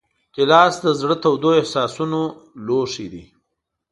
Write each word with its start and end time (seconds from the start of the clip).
ګیلاس 0.35 0.73
د 0.83 0.85
زړه 0.99 1.15
تودو 1.23 1.49
احساسونو 1.61 2.21
لوښی 2.65 3.07
دی. 3.13 3.23